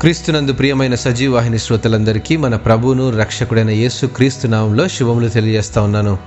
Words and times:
క్రీస్తునందు 0.00 0.52
ప్రియమైన 0.52 0.94
సజీవాహిని 0.94 1.58
శ్రోతలందరికీ 1.58 2.36
మన 2.36 2.56
ప్రభువును 2.56 3.10
రక్షకుడైన 3.10 3.70
యేసు 3.70 4.06
క్రీస్తు 4.06 4.46
నామంలో 4.46 4.88
శుభములు 4.88 5.28
తెలియజేస్తా 5.28 5.82
ఉన్నాను. 5.82 6.18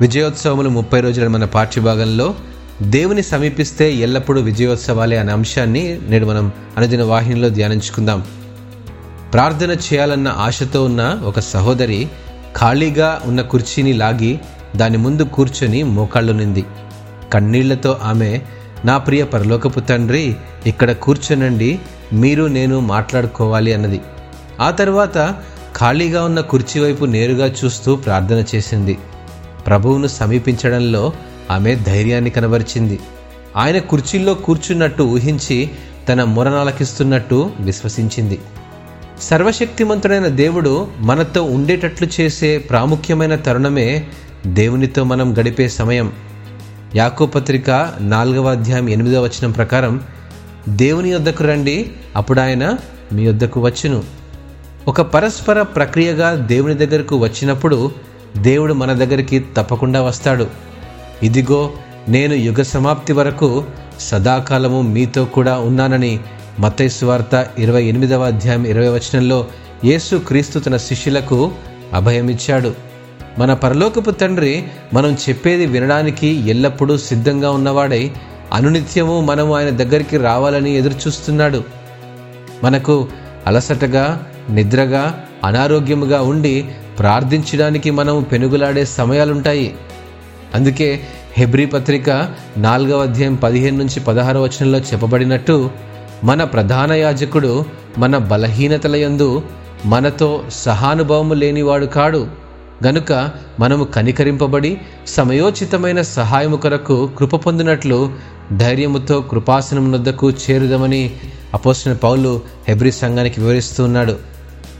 విజయోత్సవములు 0.00 0.68
ముప్పై 0.68 1.00
రోజుల 1.00 1.26
మన 1.26 1.44
పాఠ్యభాగంలో 1.44 2.34
దేవుని 2.82 3.22
సమీపిస్తే 3.22 3.92
ఎల్లప్పుడూ 3.94 4.40
విజయోత్సవాలే 4.40 5.16
అనే 5.16 5.32
అంశాన్ని 5.32 6.00
నేడు 6.08 6.26
మనం 6.26 6.52
అనుదిన 6.76 7.02
వాహినిలో 7.02 7.48
ధ్యానించుకుందాం. 7.48 8.24
ప్రార్థన 9.32 9.70
చేయాలన్న 9.70 10.28
ఆశతో 10.28 10.84
ఉన్న 10.84 11.20
ఒక 11.24 11.40
సహోదరి 11.40 12.08
ఖాళీగా 12.60 13.22
ఉన్న 13.24 13.40
కుర్చీని 13.40 13.92
లాగి 13.92 14.40
దాని 14.76 14.98
ముందు 14.98 15.22
కూర్చొని 15.22 15.82
మోకాళ్ళునింది 15.82 16.64
కన్నీళ్ళతో 17.32 17.98
ఆమె 18.02 18.40
నా 18.84 18.98
ప్రియ 18.98 19.24
పరలోకపు 19.24 19.80
తండ్రి 19.80 20.36
ఇక్కడ 20.66 20.92
కూర్చొనండి 20.92 21.78
మీరు 22.12 22.44
నేను 22.44 22.80
మాట్లాడుకోవాలి 22.80 23.74
అన్నది. 23.74 24.00
ఆ 24.60 24.70
తర్వాత 24.70 25.34
ఖాళీగా 25.76 26.24
ఉన్న 26.24 26.40
కుర్చీ 26.40 26.80
వైపు 26.80 27.04
నేరుగా 27.04 27.46
చూస్తూ 27.46 27.96
ప్రార్థన 27.96 28.44
చేసింది. 28.54 28.98
ప్రభువును 29.66 30.06
సమీపించడంలో 30.06 31.12
ఆమె 31.50 31.74
ధైర్యాన్ని 31.74 32.30
కనబరిచింది. 32.30 33.00
ఆయన 33.56 33.78
కుర్చీల్లో 33.78 34.34
కూర్చున్నట్టు 34.34 35.02
ఊహించి 35.02 35.70
తన 36.08 36.24
మొరనాలకిస్తున్నట్టు 36.24 37.50
విశ్వసించింది. 37.60 38.38
సర్వశక్తిమంతుడైన 39.22 40.26
దేవుడు 40.26 40.88
మనతో 40.98 41.42
ఉండేటట్లు 41.42 42.08
చేసే 42.20 42.58
ప్రాముఖ్యమైన 42.58 43.34
తరుణమే 43.34 44.06
దేవునితో 44.46 45.04
మనం 45.04 45.38
గడిపే 45.40 45.68
సమయం. 45.68 46.12
యాకోపత్రిక 46.94 47.92
నాలుగవ 48.00 48.50
అధ్యాయం 48.50 48.88
ఎనిమిదవ 48.88 49.22
వచనం 49.22 49.50
ప్రకారం 49.50 50.00
దేవుని 50.68 51.10
యొద్దకు 51.10 51.44
రండి 51.44 51.90
అప్పుడు 52.16 52.40
ఆయన 52.40 52.76
మీ 53.12 53.22
యొద్దకు 53.22 53.60
వచ్చును. 53.60 54.02
ఒక 54.88 55.00
పరస్పర 55.00 55.62
ప్రక్రియగా 55.62 56.34
దేవుని 56.34 56.74
దగ్గరకు 56.74 57.16
వచ్చినప్పుడు 57.16 57.90
దేవుడు 58.36 58.74
మన 58.74 58.92
దగ్గరికి 58.92 59.44
తప్పకుండా 59.56 60.02
వస్తాడు. 60.02 60.46
ఇదిగో 61.22 61.70
నేను 62.08 62.34
యుగ 62.34 62.62
సమాప్తి 62.62 63.12
వరకు 63.12 63.64
సదాకాలము 64.00 64.82
మీతో 64.82 65.24
కూడా 65.24 65.58
ఉన్నానని 65.58 66.20
మత్తైసు 66.60 67.06
వార్త 67.06 67.50
ఇరవై 67.58 67.84
ఎనిమిదవ 67.84 68.26
అధ్యాయం 68.26 68.64
ఇరవై 68.64 68.88
వచనంలో 68.88 69.46
యేసు 69.84 70.16
క్రీస్తు 70.16 70.58
తన 70.58 70.76
శిష్యులకు 70.76 71.52
అభయమిచ్చాడు. 71.92 72.74
మన 73.38 73.54
పరలోకపు 73.54 74.10
తండ్రి 74.10 74.64
మనం 74.94 75.16
చెప్పేది 75.28 75.66
వినడానికి 75.66 76.50
ఎల్లప్పుడూ 76.50 76.96
సిద్ధంగా 76.96 77.50
ఉన్నవాడై 77.50 78.10
అనునిత్యము 78.54 79.20
మనం 79.20 79.52
ఆయన 79.52 79.70
దగ్గరికి 79.70 80.16
రావాలని 80.16 80.70
ఎదురుచూస్తున్నాడు. 80.76 81.64
మనకు 82.64 83.08
అలసటగా 83.46 84.26
నిద్రగా 84.50 85.24
అనారోగ్యముగా 85.44 86.22
ఉండి 86.22 86.68
ప్రార్థించడానికి 86.98 87.90
మనం 87.90 88.22
పెనుగులాడే 88.22 88.84
సమయాలుంటాయి. 88.84 89.74
అందుకే 90.54 91.00
హెబ్రి 91.38 91.66
పత్రిక 91.66 92.34
నాలుగవ 92.56 93.02
అధ్యాయం 93.02 93.34
పదిహేను 93.34 93.78
నుంచి 93.78 94.00
పదహారు 94.00 94.38
వచనంలో 94.38 94.78
చెప్పబడినట్టు 94.78 95.70
మన 96.24 96.44
ప్రధాన 96.44 96.92
యాజకుడు 96.92 97.64
మన 97.98 98.18
బలహీనతల 98.18 98.96
యందు 98.96 99.42
మనతో 99.84 100.44
సహానుభవము 100.50 101.34
లేనివాడు 101.34 101.86
కాడు. 101.86 102.44
గనుక 102.86 103.30
మనము 103.60 103.84
కనికరింపబడి 103.84 104.80
సమయోచితమైన 105.06 106.02
సహాయము 106.02 106.56
కొరకు 106.56 107.10
కృప 107.18 107.36
పొందినట్లు 107.36 108.12
ధైర్యముతో 108.52 109.20
కృపాసనం 109.20 109.92
నొద్దకు 109.92 110.30
చేరుదామని 110.30 111.16
అపోసిన 111.54 111.92
పౌలు 111.92 112.40
హెబ్రి 112.68 112.92
సంఘానికి 112.92 113.40
వివరిస్తూ 113.40 113.84
ఉన్నాడు. 113.84 114.16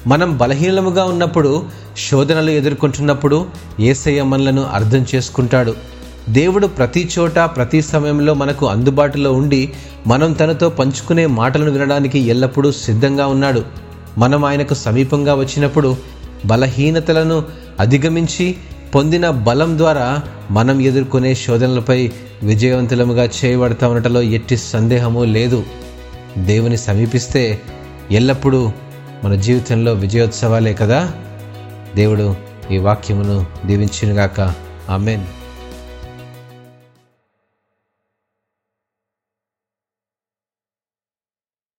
మనం 0.07 0.39
బలహీనముగా 0.39 1.05
ఉన్నప్పుడు 1.05 1.65
శోధనలు 2.11 2.51
ఎదుర్కొంటున్నప్పుడు 2.51 3.47
ఏసయ్య 3.81 4.23
మనలను 4.23 4.65
అర్థం 4.65 5.07
చేసుకుంటాడు. 5.15 5.75
దేవుడు 6.29 6.67
ప్రతి 6.67 7.09
చోట 7.19 7.39
ప్రతి 7.39 7.83
సమయంలో 7.83 8.35
మనకు 8.35 8.67
అందుబాటులో 8.67 9.33
ఉండి 9.33 9.73
మనం 10.07 10.33
తనతో 10.33 10.69
పంచుకునే 10.69 11.27
మాటలను 11.27 11.71
వినడానికి 11.71 12.19
ఎల్లప్పుడూ 12.19 12.73
సిద్ధంగా 12.73 13.27
ఉన్నాడు. 13.27 13.63
మనం 14.19 14.45
ఆయనకు 14.45 14.75
సమీపంగా 14.75 15.35
వచ్చినప్పుడు 15.35 15.97
బలహీనతలను 16.47 17.43
అధిగమించి 17.81 18.57
పొందిన 18.95 19.31
బలం 19.31 19.79
ద్వారా 19.79 20.23
మనం 20.51 20.81
ఎదుర్కొనే 20.81 21.35
శోధనలపై 21.35 22.11
విజయవంతులముగా 22.43 23.29
చేయబడతా 23.45 23.89
ఉండటంలో 23.89 24.23
ఎట్టి 24.23 24.57
సందేహము 24.57 25.25
లేదు. 25.25 25.65
దేవుని 26.39 26.77
సమీపిస్తే 26.77 27.61
ఎల్లప్పుడూ 28.11 28.73
మన 29.25 29.35
జీవితంలో 29.35 29.93
విజయోత్సవాలే 29.93 30.75
కదా. 30.75 31.13
దేవుడు 31.97 32.37
ఈ 32.71 32.77
వాక్యమును 32.77 33.47
దీవించినగాక. 33.67 34.55
ఆమెన్. 34.91 35.25